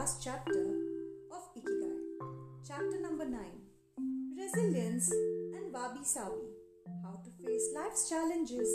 [0.00, 0.60] last chapter
[1.30, 1.96] of Ikigai,
[2.66, 3.38] chapter number 9
[4.34, 5.10] Resilience
[5.56, 6.46] and Wabi Sabi
[7.02, 8.70] How to Face Life's Challenges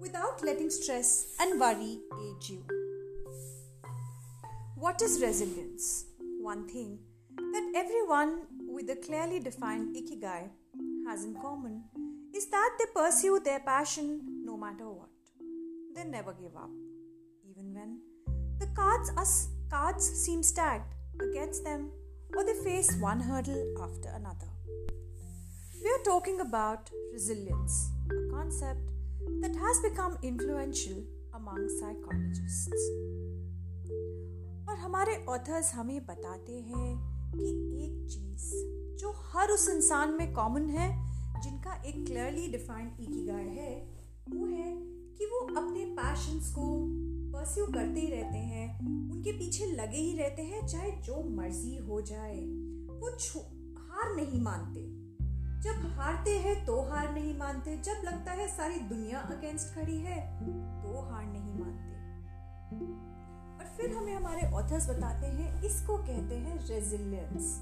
[0.00, 2.64] Without Letting Stress and Worry Age You.
[4.74, 6.06] What is resilience?
[6.40, 6.98] One thing
[7.36, 8.34] that everyone
[8.66, 10.48] with a clearly defined Ikigai
[11.06, 11.84] has in common
[12.34, 15.10] is that they pursue their passion no matter what.
[15.94, 16.70] They never give up,
[17.48, 18.00] even when
[18.58, 21.90] the cards, are, cards seem stacked against them
[22.36, 24.48] or they face one hurdle after another.
[25.82, 28.90] We are talking about resilience, a concept
[29.40, 31.02] that has become influential
[31.34, 32.80] among psychologists.
[34.68, 36.88] और हमारे authors हमें बताते हैं
[37.34, 37.50] कि
[37.84, 38.50] एक चीज़
[39.00, 40.88] जो हर उस इंसान में कॉमन है
[41.42, 43.74] जिनका एक क्लियरली डिफाइंड इकीगाई है
[44.28, 44.74] वो है
[45.18, 46.66] कि वो अपने पैशंस को
[47.36, 48.78] परस्यू करते ही रहते हैं,
[49.12, 52.38] उनके पीछे लगे ही रहते हैं, चाहे जो मर्ज़ी हो जाए।
[53.00, 53.08] वो
[53.78, 54.84] हार नहीं मानते।
[55.62, 60.16] जब हारते हैं तो हार नहीं मानते। जब लगता है सारी दुनिया अगेंस्ट खड़ी है
[60.82, 61.96] तो हार नहीं मानते।
[63.58, 67.60] और फिर हमें हमारे ऑथर्स बताते हैं, इसको कहते हैं रेजिलियंस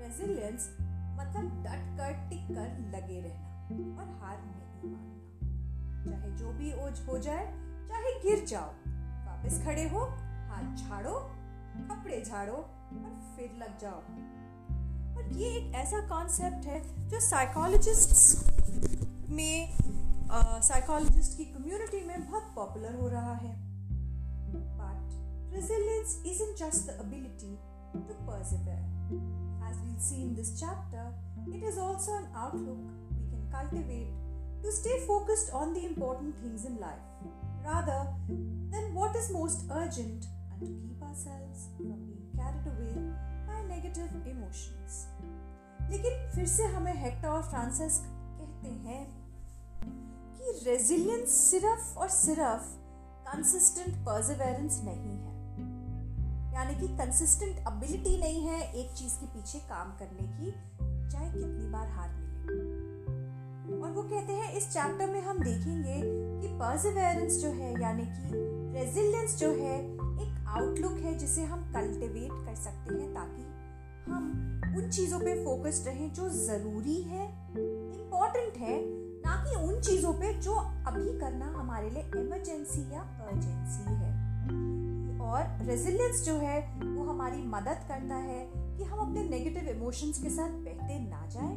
[0.00, 0.76] रेजिलियंस
[1.20, 6.70] मतलब डट कर, टिक कर लगे रहना और हार नहीं मानना। चाहे जो भी
[7.06, 7.46] हो जाए,
[7.88, 8.70] चाहे गिर जाओ
[9.40, 10.00] वापस खड़े हो,
[10.48, 11.12] हाथ झाड़ो,
[11.90, 14.00] कपड़े झाड़ो और फिर लग जाओ।
[15.16, 18.10] और ये एक ऐसा कॉन्सेप्ट है जो साइकोलॉजिस्ट
[19.30, 19.78] में
[20.62, 23.54] साइकोलॉजिस्ट की कम्युनिटी में बहुत पॉपुलर हो रहा है।
[24.52, 27.54] But resilience is in just the ability
[27.94, 28.82] to persevere
[29.68, 31.06] as we see in this chapter
[31.54, 32.80] it is also an outlook
[33.12, 34.08] we can cultivate
[34.62, 37.02] to stay focused on the important things in life
[37.64, 38.00] rather
[38.70, 40.26] than what is most urgent?
[40.52, 42.94] And to keep ourselves from being carried away
[43.46, 45.06] by negative emotions.
[45.90, 49.06] लेकिन फिर से हमें Hector और Francis कहते हैं
[50.36, 52.68] कि resilience सिर्फ़ और सिर्फ़
[53.30, 55.30] कंसिस्टेंट परसिवेरेंस नहीं है।
[56.54, 60.50] यानी कि कंसिस्टेंट एबिलिटी नहीं है एक चीज़ के पीछे काम करने की,
[61.10, 62.29] चाहे कितनी बार हार मिले।
[63.90, 65.94] और वो कहते हैं, इस चैप्टर में हम देखेंगे
[66.40, 68.30] कि परसिवेरेंस जो है, यानी कि
[68.78, 69.78] रेजिलियंस जो है,
[70.22, 73.42] एक आउटलुक है जिसे हम कल्टिवेट कर सकते हैं ताकि
[74.10, 74.28] हम
[74.76, 77.24] उन चीज़ों पे फोकस्ड रहें जो ज़रूरी है
[77.56, 78.78] इम्पोर्टेंट है,
[79.24, 80.54] ना कि उन चीज़ों पे जो
[80.86, 84.12] अभी करना हमारे लिए इमरजेंसी या अर्जेंसी है।
[85.20, 90.30] और रेजिलियंस जो है, वो हमारी मदद करता है कि हम अपने नेगेटिव इमोशंस के
[90.30, 91.56] साथ बहते ना जाएँ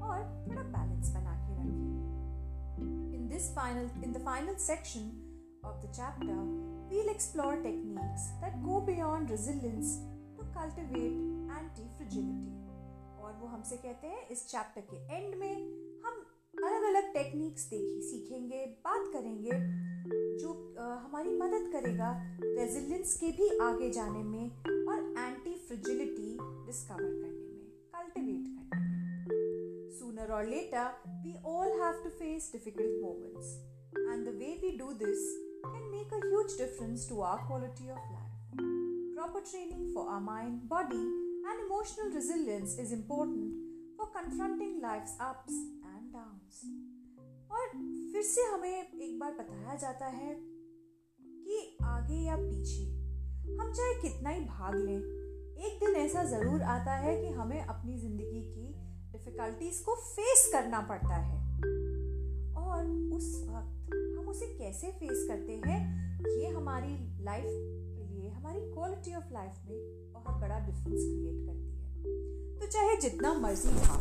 [0.00, 1.33] और थोड़ा बैलेंस बना
[3.34, 5.06] this final in the final section
[5.64, 6.36] of the chapter,
[6.88, 9.98] we'll explore techniques that go beyond resilience
[10.36, 11.16] to cultivate
[11.60, 12.52] anti-fragility.
[13.24, 15.54] और वो हमसे कहते हैं इस चैप्टर के एंड में
[16.04, 16.20] हम
[16.64, 19.58] अलग अलग टेक्निक्स देखी सीखेंगे बात करेंगे
[20.42, 22.10] जो आ, हमारी मदद करेगा
[22.42, 24.44] रेजिलियंस के भी आगे जाने में
[24.88, 27.33] और एंटी फ्रिजिलिटी डिस्कवर करने
[30.24, 30.92] सूनर और later
[31.24, 33.48] We all have to face difficult moments,
[34.10, 35.24] and the way we do this
[35.64, 38.62] can make a huge difference to our quality of life.
[39.16, 41.02] Proper training for our mind, body,
[41.50, 43.52] and emotional resilience is important
[43.98, 45.58] for confronting life's ups
[45.92, 46.62] and downs.
[47.50, 47.68] और
[48.12, 51.58] फिर से हमें एक बार बताया जाता है कि
[51.96, 52.84] आगे या पीछे
[53.60, 57.98] हम चाहे कितना ही भाग लें एक दिन ऐसा ज़रूर आता है कि हमें अपनी
[57.98, 58.64] ज़िंदगी की
[59.14, 61.38] डिफिकल्टीज को फेस करना पड़ता है।
[62.56, 62.86] और
[63.16, 65.80] उस वक्त हम उसे कैसे फेस करते हैं,
[66.28, 69.76] ये हमारी लाइफ के लिए, हमारी क्वालिटी ऑफ़ लाइफ में
[70.12, 74.00] बहुत बड़ा डिफरेंस क्रिएट करती है। तो चाहे जितना मर्ज़ी था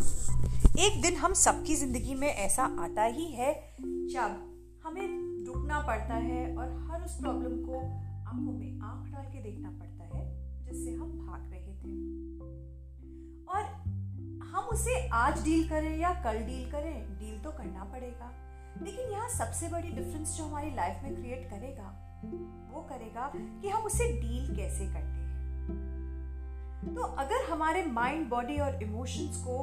[0.79, 3.53] एक दिन हम सबकी ज़िंदगी में ऐसा आता ही है
[4.13, 4.39] जब
[4.83, 5.07] हमें
[5.45, 10.17] रुकना पड़ता है और हर उस प्रॉब्लम को आँखों में आँख डाल के देखना पड़ता
[10.17, 10.23] है,
[10.65, 11.91] जिससे हम भाग रहे थे।
[13.47, 13.61] और
[14.53, 18.31] हम उसे आज डील करें या कल डील करें डील तो करना पड़ेगा।
[18.81, 21.87] लेकिन यहाँ सबसे बड़ी डिफरेंस जो हमारी लाइफ में क्रिएट करेगा,
[22.73, 28.83] वो करेगा कि हम उसे डील कैसे करते हैं। तो अगर हमारे माइंड बॉडी और
[28.83, 29.57] इमोशंस को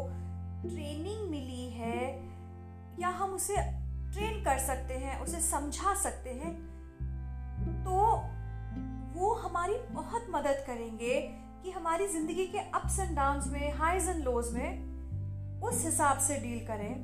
[0.62, 2.02] ट्रेनिंग मिली है,
[3.00, 3.56] या हम उसे
[4.12, 6.54] ट्रेन कर सकते हैं, उसे समझा सकते हैं
[7.84, 7.92] तो
[9.14, 11.20] वो हमारी बहुत मदद करेंगे
[11.62, 16.36] कि हमारी ज़िंदगी के अप्स एंड डाउन्स में हाइज एंड लोज में, उस हिसाब से
[16.40, 16.94] डील करें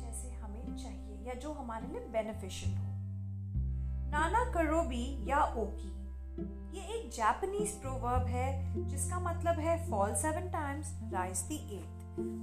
[0.00, 2.84] जैसे हमें चाहिए या जो हमारे लिए बेनिफिशियल हो।
[4.10, 5.88] नाना करोबी या ओकी,
[6.76, 8.48] ये एक जापानीज प्रोवर्ब है,
[8.88, 11.98] जिसका मतलब है fall seven times rise the eight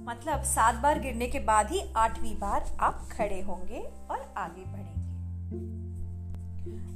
[0.06, 3.80] मतलब सात बार गिरने के बाद ही आठवीं बार आप खड़े होंगे
[4.10, 4.96] और आगे बढ़ेंगे।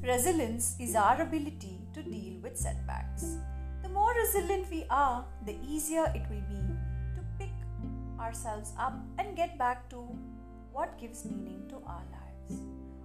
[0.06, 3.24] Resilience is our ability to deal with setbacks
[3.94, 6.62] more resilient we are the easier it will be
[7.16, 7.60] to pick
[8.22, 10.00] ourselves up and get back to
[10.74, 12.60] what gives meaning to our lives.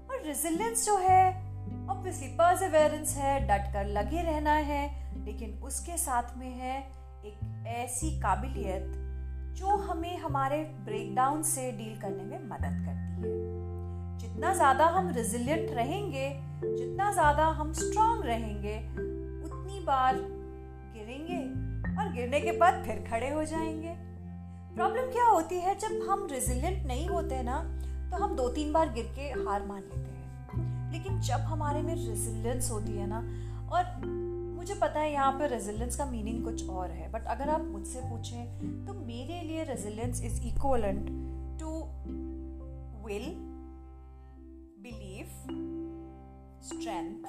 [0.10, 1.24] और resilience जो है
[1.90, 4.84] obviously परसेवेरेंस है, डट कर लगे रहना है,
[5.26, 6.78] लेकिन उसके साथ में है
[7.26, 8.94] एक ऐसी काबिलियत
[9.60, 13.36] जो हमें हमारे ब्रेकडाउन से डील करने में मदद करती है
[14.20, 16.30] जितना ज़्यादा हम रेजिलियंट रहेंगे,
[16.64, 18.78] जितना ज़्यादा हम स्ट्रांग रहेंगे,
[19.46, 20.16] उतनी बार
[21.08, 23.94] गिरेंगे और गिरने के बाद फिर खड़े हो जाएँगे।
[24.76, 27.60] प्रॉब्लम क्या होती है, जब हम रेजिलियंट नहीं होते ना
[28.12, 31.94] तो हम दो तीन बार गिर के हार मान लेते हैं। लेकिन जब हमारे में
[31.96, 33.20] रेजिलियंस होती है ना,
[33.70, 34.06] और
[34.58, 38.00] मुझे पता है यहाँ पे रेजिलियंस का मीनिंग कुछ और है बट अगर आप मुझसे
[38.02, 41.06] पूछें तो मेरे लिए resilience is equivalent
[41.60, 41.70] to
[43.08, 43.30] will
[44.84, 45.26] believe
[46.64, 47.24] strength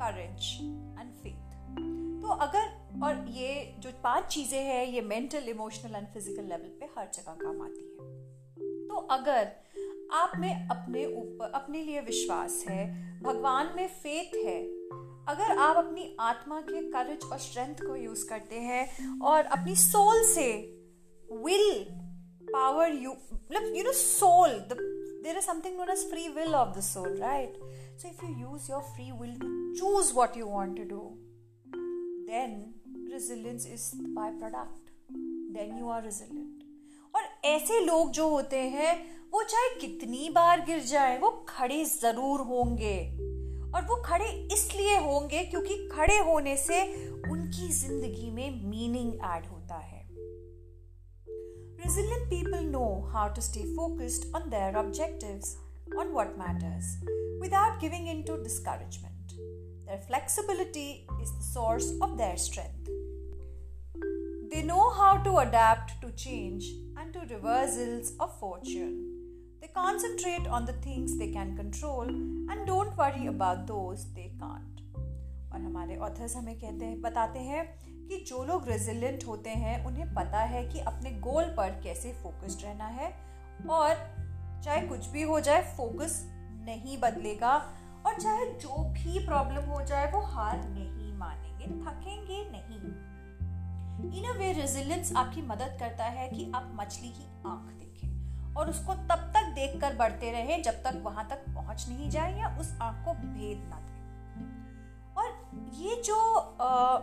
[0.00, 0.58] courage
[1.00, 1.51] and faith
[2.32, 2.70] अगर,
[3.04, 7.32] और ये जो पाँच चीज़ें हैं, ये mental emotional and physical level पे हर जगह
[7.32, 9.52] काम आती है। तो अगर
[10.12, 12.86] आप में अपने ऊपर, अपने लिए विश्वास है,
[13.22, 14.62] भगवान में फेथ है,
[15.28, 20.24] अगर आप अपनी आत्मा के करज और स्ट्रेंथ को यूज़ करते हैं, और अपनी सोल
[20.24, 20.52] से
[21.32, 21.84] विल
[22.52, 26.82] पावर यू मतलब you know soul there is something known as free will of the
[26.82, 27.54] soul, right?
[27.96, 31.21] So if you use your free will to choose what you want to do
[32.32, 32.52] then
[33.12, 33.82] resilience is
[34.18, 34.92] byproduct
[35.54, 36.60] then you are resilient
[37.14, 38.92] और ऐसे लोग जो होते हैं
[39.32, 42.96] वो चाहे कितनी बार गिर जाए वो खड़े ज़रूर होंगे
[43.74, 46.80] और वो खड़े इसलिए होंगे क्योंकि खड़े होने से
[47.32, 50.00] उनकी ज़िंदगी में मीनिंग ऐड होता है
[51.84, 55.56] Resilient people know how to stay focused on their objectives,
[55.98, 56.92] on what matters,
[57.40, 59.11] without giving in to discouragement.
[59.92, 62.88] Their flexibility is the source of their strength.
[64.50, 66.64] They know how to adapt to change
[66.96, 68.94] and to reversals of fortune.
[69.60, 74.80] They concentrate on the things they can control and don't worry about those they can't.
[75.52, 77.66] और हमारे authors हमें कहते हैं बताते हैं
[78.08, 82.64] कि जो लोग रेजिलियंट होते हैं उन्हें पता है कि अपने गोल पर कैसे फोकस्ड
[82.64, 83.12] रहना है
[83.70, 83.94] और
[84.64, 86.20] चाहे कुछ भी हो जाए फोकस
[86.66, 87.54] नहीं बदलेगा
[88.06, 92.80] और चाहे जो भी प्रॉब्लम हो जाए वो हार नहीं मानेंगे थकेंगे नहीं।
[94.12, 98.94] इन वे रेजिलियंस आपकी मदद करता है कि आप मछली की आँख देखें और उसको
[98.94, 103.04] तब तक देखकर बढ़ते रहे जब तक वहाँ तक पहुँच नहीं जाए या उस आँख
[103.04, 103.90] को भेद ना दे।
[105.16, 105.26] और
[105.74, 106.18] ये जो
[106.60, 106.98] आ,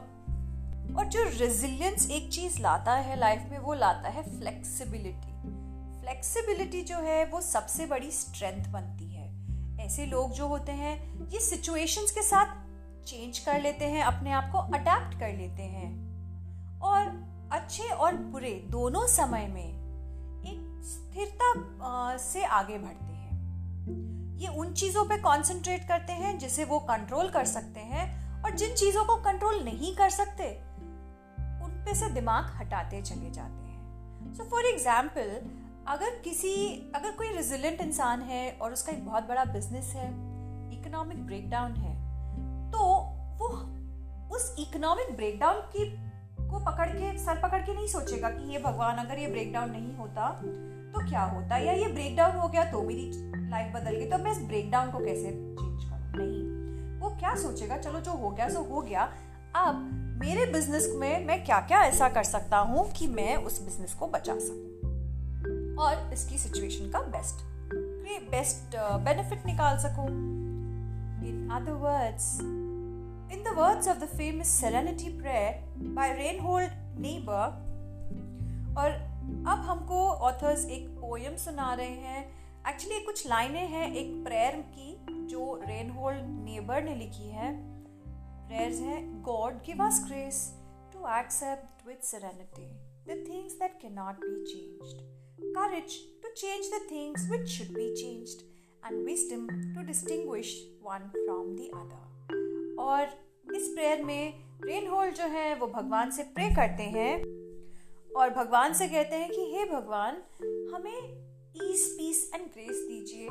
[0.97, 5.33] और जो रेजिलियंस एक चीज़ लाता है लाइफ में वो लाता है फ्लेक्सिबिलिटी
[6.01, 9.18] फ्लेक्सिबिलिटी जो है वो सबसे बड़ी स्ट्रेंथ बनती है।
[9.89, 12.45] ऐसे लोग जो होते हैं, ये सिचुएशंस के साथ
[13.07, 17.07] चेंज कर लेते हैं, अपने आप को अडेप्ट कर लेते हैं। और
[17.51, 19.69] अच्छे और बुरे दोनों समय में
[20.45, 26.79] एक स्थिरता से आगे बढ़ते हैं। ये उन चीज़ों पे कंसंट्रेट करते हैं जिसे वो
[26.89, 28.05] कंट्रोल कर सकते हैं
[28.43, 30.51] और जिन चीज़ों को कंट्रोल नहीं कर सकते,
[31.63, 35.39] उन पे से दिमाग हटाते चले जाते हैं। सो फॉर एग्ज़ाम्पल
[35.89, 36.51] अगर किसी,
[36.95, 40.07] अगर कोई रेजिलेंट इंसान है और उसका एक बहुत बड़ा बिज़नेस है
[40.73, 41.93] इकोनॉमिक ब्रेकडाउन है
[42.71, 42.79] तो
[43.37, 43.47] वो
[44.35, 45.85] उस इकोनॉमिक ब्रेकडाउन की,
[46.49, 49.95] को पकड़ के, सर पकड़ के नहीं सोचेगा कि ये भगवान अगर ये ब्रेकडाउन नहीं
[49.95, 50.29] होता
[50.93, 51.57] तो क्या होता?
[51.57, 53.11] या ये ब्रेकडाउन हो गया तो मेरी
[53.49, 56.13] लाइफ बदल गई तो मैं इस ब्रेकडाउन को कैसे चेंज करूँ?
[56.15, 57.77] नहीं। वो क्या सोचेगा?
[57.77, 59.11] चलो जो हो गया, सो हो गया।
[59.55, 59.75] अब
[60.21, 64.07] मेरे बिज़नेस में मैं क्या क्या ऐसा कर सकता हूँ कि मैं उस बिज़नेस को
[64.07, 64.68] बचा सकूँ?
[65.79, 67.47] और इसकी सिचुएशन का बेस्ट
[68.31, 70.07] बेस्ट बेनिफिट निकाल सकूँ।
[71.29, 72.39] In other words
[73.29, 75.49] In the words of the famous Serenity Prayer
[75.97, 76.71] by Reinhold
[77.01, 77.49] Niebuhr,
[78.77, 78.91] और
[79.47, 82.23] अब हमको ऑथर्स एक पोयम सुना रहे हैं।
[82.69, 87.53] एक्चुअली कुछ लाइनें हैं एक प्रेयर की जो रेनहोल्ड नेबर ने लिखी है।
[88.47, 90.41] प्रेयर्स है God give us grace
[90.93, 92.67] to accept with serenity
[93.05, 97.87] the things that can not be changed courage to change the things which should be
[97.95, 98.45] changed
[98.83, 100.51] and wisdom to distinguish
[100.83, 102.05] one from the other.
[102.79, 107.23] और इस prayer में rain hold जो है, वो भगवान से pray करते हैं
[108.15, 110.13] और भगवान से कहते हैं कि, हे भगवान,
[110.75, 111.29] हमें
[111.69, 113.27] ईज पीस एंड ग्रेस दीजिए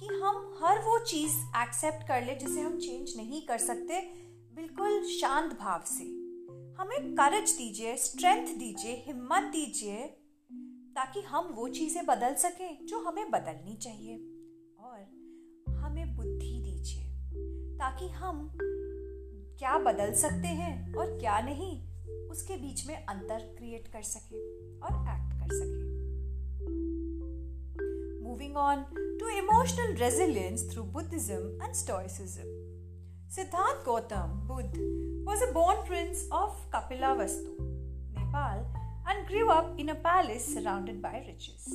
[0.00, 4.00] कि हम हर वो चीज़ एक्सेप्ट कर ले जिसे हम चेंज नहीं कर सकते,
[4.54, 6.04] बिल्कुल शांत भाव से।
[6.82, 10.18] हमें करज दीजिए स्ट्रेंथ दीजिए, हिम्मत दीजिए
[10.96, 14.16] ताकि हम वो चीज़ें बदल सकें जो हमें बदलनी चाहिए।
[14.78, 17.04] और हमें बुद्धि दीजिए
[17.78, 18.50] ताकि हम
[19.58, 21.72] क्या बदल सकते हैं और क्या नहीं
[22.28, 24.40] उसके बीच में अंतर क्रिएट कर सके
[24.78, 25.80] और एक्ट कर सके।
[28.24, 28.84] Moving on
[29.20, 32.58] to emotional resilience through Buddhism and stoicism
[33.34, 34.86] Siddharth Gautam Buddha
[35.26, 37.52] was a born prince of Kapilavastu,
[38.16, 38.58] Nepal,
[39.12, 41.68] and grew up in a palace surrounded by riches.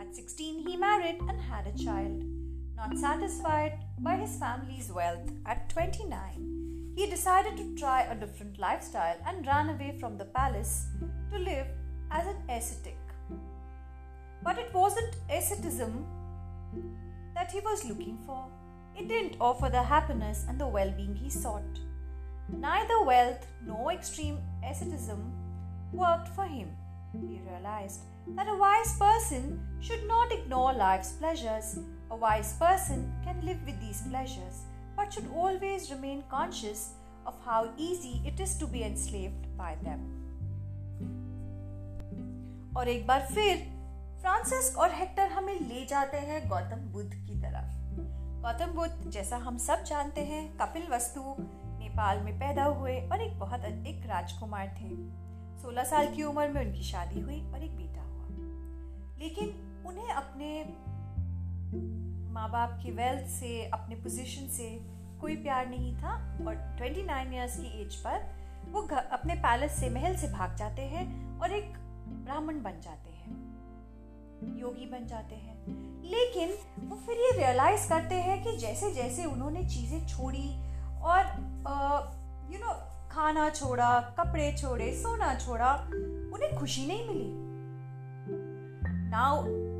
[0.00, 2.24] At 16, he married and had a child.
[2.76, 9.16] Not satisfied by his family's wealth, at 29, he decided to try a different lifestyle
[9.24, 10.86] and ran away from the palace
[11.32, 11.66] to live
[12.10, 12.98] as an ascetic.
[14.42, 16.06] But it wasn't asceticism
[17.34, 18.46] that he was looking for.
[18.98, 21.78] It didn't offer the happiness and the well being he sought.
[22.48, 25.32] Neither wealth nor extreme asceticism
[25.92, 26.70] worked for him.
[27.12, 28.00] He realized
[28.36, 31.78] that a wise person should not ignore life's pleasures.
[32.10, 34.62] A wise person can live with these pleasures,
[34.96, 36.90] but should always remain conscious
[37.26, 40.08] of how easy it is to be enslaved by them.
[42.76, 43.56] और एक बार फिर
[44.20, 47.98] Francis और Hector हमें ले जाते हैं गौतम बुद्ध की तरफ़
[48.42, 53.38] गौतम बुद्ध जैसा हम सब जानते हैं कपिल वस्तु नेपाल में पैदा हुए और एक
[53.38, 54.88] बहुत एक राजकुमार थे
[55.62, 58.26] 16 साल की उम्र में उनकी शादी हुई और एक बेटा हुआ।
[59.18, 59.48] लेकिन
[59.86, 60.64] उन्हें अपने
[62.32, 64.80] माँ बाप की वेल्थ से, अपने पोजीशन से
[65.20, 70.16] कोई प्यार नहीं था और 29 इयर्स की एज पर वो अपने पैलेस से, महल
[70.16, 71.74] से भाग जाते हैं और एक
[72.08, 73.50] ब्राह्मण बन जाते हैं।
[74.60, 75.66] योगी बन जाते हैं।
[76.02, 76.48] लेकिन
[76.88, 80.50] वो फिर ये रियलाइज़ करते हैं कि जैसे जैसे उन्होंने चीज़ें छोड़ी
[81.00, 82.19] और नो
[83.20, 85.74] खाना छोड़ा, कपड़े छोड़े, सोना छोड़ा,
[86.34, 87.32] उन्हें खुशी नहीं मिली।
[89.10, 89.36] ना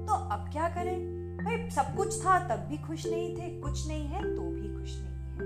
[0.06, 0.98] तो अब क्या करें?
[1.36, 4.90] भाई, सब कुछ था, तब भी खुश नहीं थे, कुछ नहीं है तो भी खुश
[4.94, 5.40] नहीं है।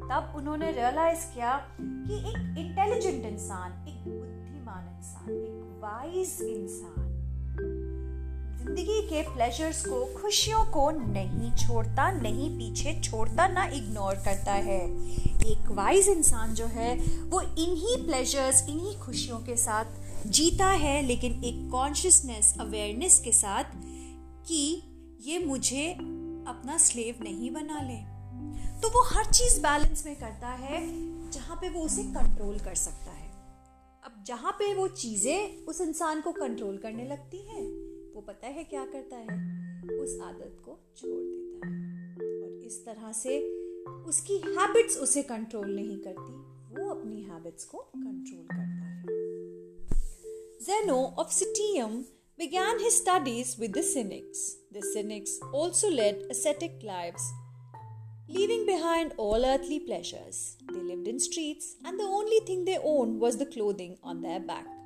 [0.00, 7.07] तब उन्होंने रियलाइज़ किया कि एक इंटेलिजेंट इंसान, एक बुद्धिमान इंसान, एक वाइज इंसान
[8.68, 14.80] ज़िंदगी के प्लेजर्स को, खुशियों को नहीं छोड़ता, नहीं पीछे छोड़ता, ना इग्नोर करता है।
[15.50, 16.96] एक वाइज इंसान जो है,
[17.30, 19.84] वो इन्हीं प्लेजर्स इन्हीं खुशियों के साथ
[20.26, 23.64] जीता है, लेकिन एक कॉन्शियसनेस अवेयरनेस के साथ
[24.48, 24.82] कि
[25.20, 27.98] ये मुझे अपना स्लेव नहीं बना ले।
[28.80, 30.86] तो वो हर चीज़ बैलेंस में करता है,
[31.30, 33.26] जहाँ पे वो उसे कंट्रोल कर सकता है।
[34.04, 37.87] अब जहाँ पे वो चीज़ें उस इंसान को कंट्रोल करने लगती हैं
[38.18, 39.34] वो पता है क्या करता है
[40.02, 43.34] उस आदत को छोड़ देता है और इस तरह से
[44.08, 46.32] उसकी हैबिट्स उसे कंट्रोल नहीं करती
[46.78, 49.16] वो अपनी हैबिट्स को कंट्रोल करता है
[50.68, 51.94] Zeno of Citium
[52.38, 54.42] began his studies with the Cynics.
[54.72, 57.28] The Cynics also led ascetic lives,
[58.38, 60.42] leaving behind all earthly pleasures.
[60.72, 64.40] They lived in streets, and the only thing they owned was the clothing on their
[64.52, 64.77] back.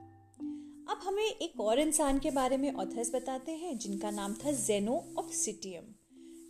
[0.93, 5.05] अब हमें एक और इंसान के बारे में authors बताते हैं जिनका नाम था जेनो
[5.19, 5.83] ऑफ़ सिटियम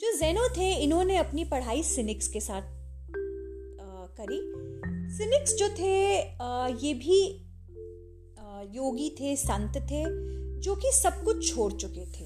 [0.01, 4.41] जो जेनो थे इन्होंने अपनी पढ़ाई सिनिक्स के साथ आ, करी।
[5.17, 7.45] सिनिक्स जो थे आ, ये भी
[8.39, 10.05] आ, योगी थे संत थे
[10.61, 12.25] जो कि सब कुछ छोड़ चुके थे।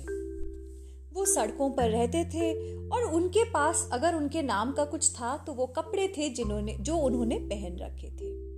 [1.15, 5.53] वो सड़कों पर रहते थे और उनके पास अगर उनके नाम का कुछ था तो
[5.53, 8.56] वो कपड़े थे जिन्होंने जो उन्होंने पहन रखे थे।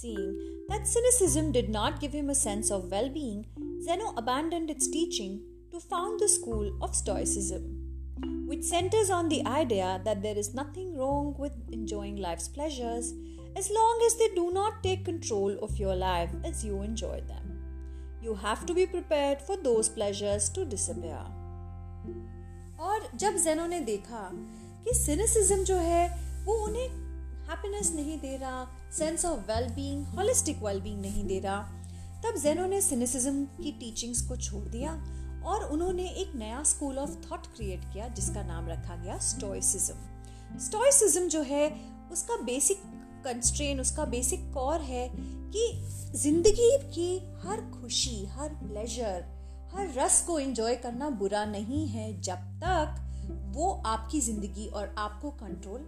[0.00, 3.44] Seeing that cynicism did not give him a sense of well being,
[3.82, 7.66] Zeno abandoned its teaching to found the school of Stoicism,
[8.46, 13.12] which centers on the idea that there is nothing wrong with enjoying life's pleasures
[13.56, 17.58] as long as they do not take control of your life as you enjoy them.
[18.22, 21.22] You have to be prepared for those pleasures to disappear.
[22.80, 24.28] और जब जेनो ने देखा
[24.84, 26.06] कि cynicism जो है
[26.44, 26.88] वो उन्हें
[27.49, 28.65] हैप्पीनेस नहीं दे रहा
[28.97, 31.61] sense of well being holistic well being नहीं दे रहा,
[32.23, 34.93] तब जेनो ने सिनिसिज्म की टीचिंग्स को छोड़ दिया
[35.45, 41.27] और उन्होंने एक नया स्कूल ऑफ़ थॉट क्रिएट किया, जिसका नाम रखा गया स्टोइसिज्म स्टोइसिज्म
[41.27, 41.69] जो है,
[42.11, 42.81] उसका बेसिक
[43.25, 45.83] कंस्ट्रेन उसका बेसिक कॉर है कि
[46.15, 49.25] ज़िंदगी की हर खुशी, हर प्लेजर
[49.73, 53.03] हर रस को एंजॉय करना बुरा नहीं है जब तक
[53.55, 55.79] वो आपकी ज़िंदगी और आपको कंट्रोल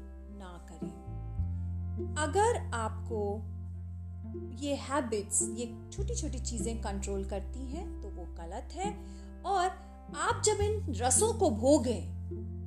[2.20, 3.22] अगर आपको
[4.60, 8.92] ये हैबिट्स ये छोटी छोटी चीज़ें कंट्रोल करती हैं तो वो गलत है।
[9.46, 9.68] और
[10.18, 11.98] आप जब इन रसों को भोगे,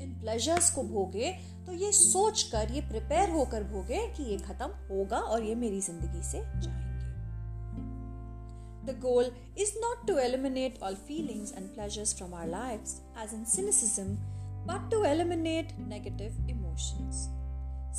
[0.03, 1.33] इन प्लेजर्स को भोगे
[1.67, 5.81] तो ये सोच कर ये प्रिपेयर होकर भोगे कि ये खत्म होगा और ये मेरी
[5.81, 6.91] ज़िंदगी से जाएँगे।
[8.83, 12.81] The goal is not to eliminate all feelings and pleasures from our life
[13.23, 14.17] as in cynicism
[14.67, 17.27] but to eliminate negative emotions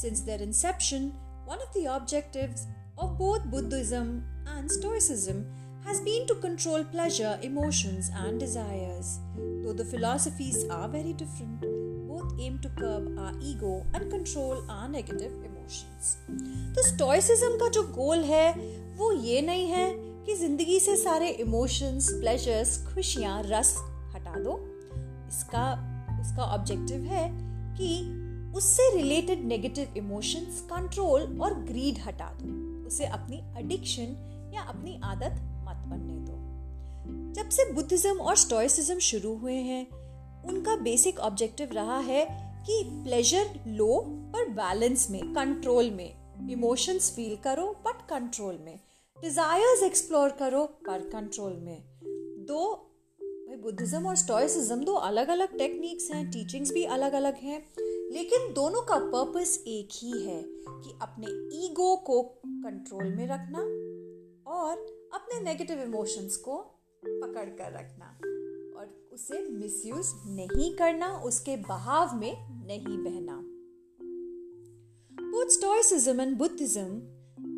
[0.01, 1.11] since their inception
[1.46, 2.66] one of the objectives
[2.98, 5.46] of both Buddhism and Stoicism
[5.84, 9.18] has been to control pleasure, emotions, and desires.
[9.62, 11.62] Though the philosophies are very different,
[12.08, 16.16] both aim to curb our ego and control our negative emotions.
[16.76, 18.52] तो stoicism का जो गोल है
[18.98, 19.86] वो ये नहीं है
[20.26, 23.74] कि जिंदगी से सारे इमोशंस प्लेजर्स खुशियाँ रस
[24.14, 24.58] हटा दो
[25.28, 25.66] इसका
[26.20, 27.28] इसका ऑब्जेक्टिव है
[27.78, 27.90] कि
[28.55, 35.31] उससे रिलेटेड नेगेटिव इमोशंस कंट्रोल और ग्रीड हटा दो। उसे अपनी एडिक्शन या अपनी आदत
[35.69, 36.43] मत बनने दो।
[37.33, 39.87] जब से बुद्धिज्म और स्टोइसिज्म शुरू हुए हैं,
[40.43, 46.15] उनका बेसिक ऑब्जेक्टिव रहा है कि प्लेजर लो पर बैलेंस में कंट्रोल में।
[46.49, 48.79] इमोशंस फील करो बट कंट्रोल में।
[49.21, 51.83] डिजायर्स एक्सप्लोर करो पर कंट्रोल में।
[52.45, 52.89] दो
[53.53, 57.57] भाई बुद्धिज्म और स्टोइसिज्म दो अलग अलग टेक्निक्स हैं टीचिंग्स भी अलग अलग हैं
[58.11, 61.27] लेकिन दोनों का पर्पस एक ही है कि अपने
[61.65, 63.59] ईगो को कंट्रोल में रखना
[64.51, 64.77] और
[65.13, 66.55] अपने नेगेटिव इमोशंस को
[67.05, 68.05] पकड़ कर रखना
[68.79, 72.33] और उसे मिसयूज नहीं करना उसके बहाव में
[72.67, 73.41] नहीं बहना
[75.33, 76.89] Both and Buddhism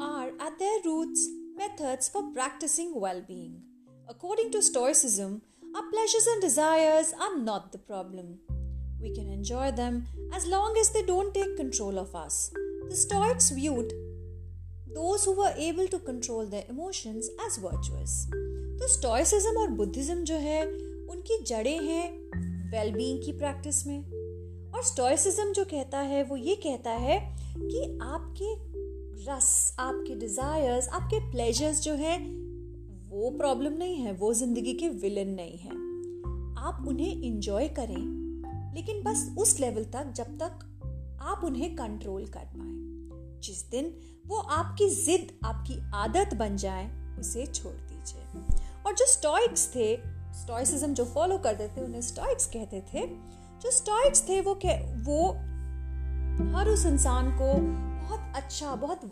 [0.02, 1.26] are at their roots
[1.58, 3.62] methods for practicing well being.
[4.08, 5.42] According to Stoicism,
[5.75, 8.39] our pleasures and desires are not the problem.
[9.01, 12.53] We can enjoy them as long as they don't take control of us.
[12.89, 13.93] The Stoics viewed
[14.95, 18.27] those who were able to control their emotions as virtuous.
[18.81, 20.65] तो stoicism और Buddhism जो है
[21.11, 22.05] उनकी जड़ें हैं
[22.71, 23.99] wellbeing की practice में
[24.75, 27.19] और स्टोइसिज्म जो कहता है वो ये कहता है
[27.57, 28.55] कि आपके
[29.31, 32.19] रस आपके डिजायर्स आपके प्लेजर्स जो है
[33.16, 35.70] वो प्रॉब्लम नहीं है, वो ज़िंदगी के विलन नहीं है।
[36.66, 40.60] आप उन्हें इंजॉय करें, लेकिन बस उस लेवल तक जब तक
[41.22, 43.94] आप उन्हें कंट्रोल कर पाए। जिस दिन
[44.28, 48.22] वो आपकी जिद, आपकी आदत बन जाए, उसे छोड़ दीजिए।
[48.86, 49.96] और जो स्टॉइक्स थे
[50.34, 53.08] स्टॉइसिज्म जो फॉलो करते थे, उन्हें स्टॉइक्स कहते थे,
[53.62, 55.32] जो स्टॉइक्स थे वो कह, वो
[56.58, 57.54] हर उस इंसान को
[58.06, 59.04] बहुत अच्छा बहुत